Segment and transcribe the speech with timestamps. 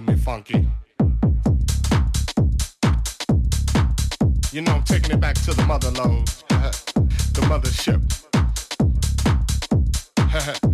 [0.00, 0.66] made me funky.
[4.50, 6.26] You know, I'm taking it back to the mother lode,
[7.34, 8.02] the mothership.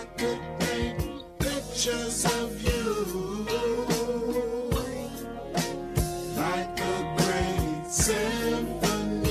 [0.00, 3.44] I could paint pictures of you
[6.36, 9.26] like a great symphony.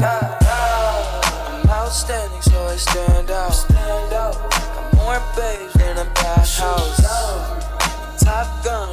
[0.00, 3.50] I'm outstanding, so I stand out.
[3.50, 4.50] Stand out.
[4.50, 6.96] Got more babes than a bathhouse.
[8.24, 8.88] Top gun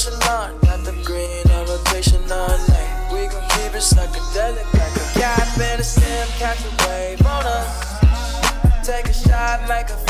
[0.00, 3.10] Nonchalant, got the green on rotation all night.
[3.12, 7.44] We gon' keep it psychedelic like a cap in a sim, catch a wave on
[7.44, 8.86] us.
[8.86, 10.09] Take a shot, make a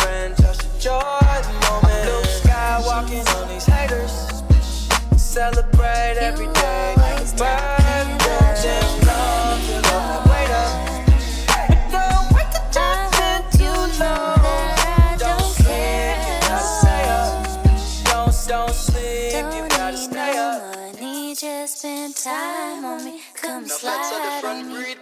[22.25, 23.21] time on me.
[23.35, 24.97] Come slide on me.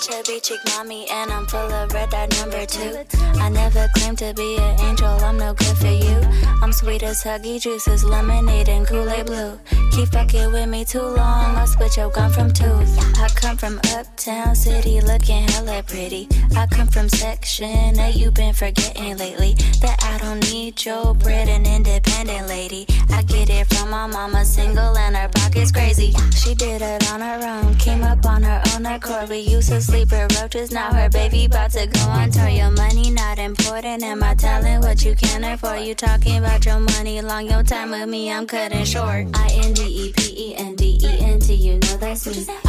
[0.00, 3.04] Chubby chick mommy, and I'm full of red dot number two.
[3.40, 6.20] I never claimed to be an angel, I'm no good for you.
[6.62, 9.58] I'm sweet as huggy juices, lemonade and Kool-Aid blue.
[9.92, 13.18] Keep fucking with me too long, I'll split your gum from tooth.
[13.18, 16.28] I come from uptown city, looking hella pretty.
[16.56, 19.54] I come from section that you been forgetting lately.
[19.80, 22.86] That I don't need your bread, an independent lady.
[23.10, 26.14] I get it from my mama, single and her pockets crazy.
[26.34, 29.28] She did it on her own, came up on her own accord.
[29.28, 32.48] We used to sleep with roaches, now her baby about to go on tour.
[32.48, 35.80] Your money not important, and my talent what you can afford.
[35.82, 39.26] You talking about your money, long your time with me, I'm cutting short.
[39.34, 42.67] I N D E P E N D E N T, you know that's me.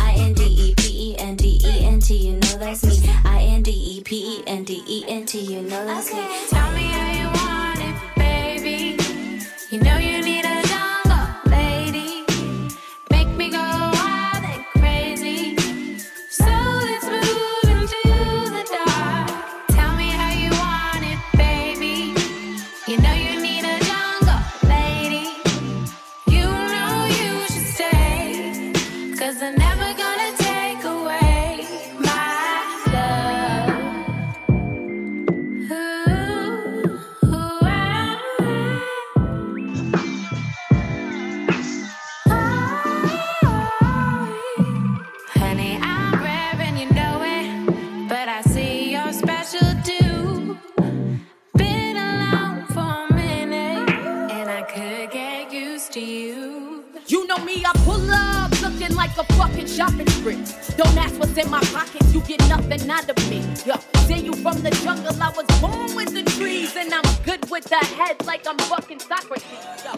[57.40, 60.44] on me, I pull up looking like a fucking shopping spree.
[60.78, 63.40] Don't ask what's in my pockets, you get nothing out of me.
[63.66, 63.76] Yo,
[64.08, 67.66] see you from the jungle, I was born with the trees, and I'm good with
[67.66, 69.46] the head like I'm fucking Socrates.
[69.86, 69.92] Yo.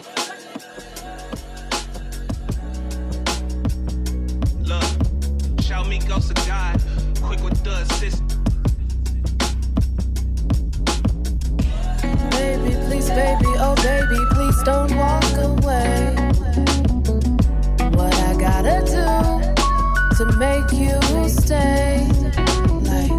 [4.62, 6.80] Look, show me ghost of God,
[7.22, 8.22] quick with the assist.
[12.30, 16.31] Baby, please, baby, oh baby, please don't walk away
[18.62, 20.98] gotta do to make you
[21.28, 22.06] stay?
[22.82, 23.10] Like,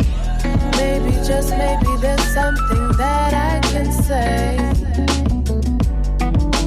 [0.77, 4.57] maybe, just maybe, there's something that I can say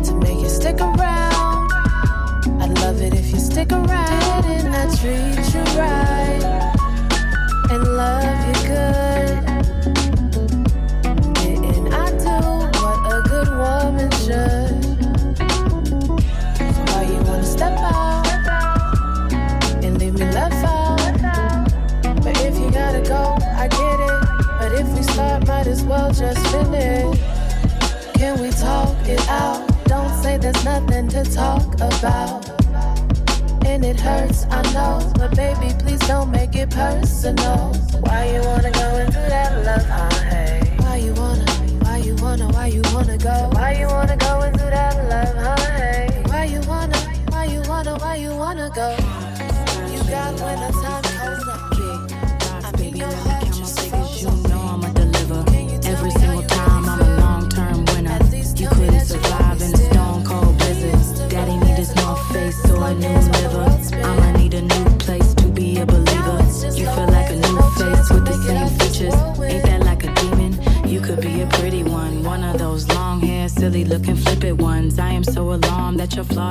[0.05, 1.73] to make you stick around.
[2.61, 6.67] I'd love it if you stick around and I treat you right
[7.71, 9.06] and love you good.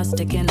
[0.06, 0.45] sticking